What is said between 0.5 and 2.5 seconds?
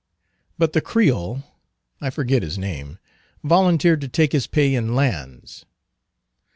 But the Creole—I forget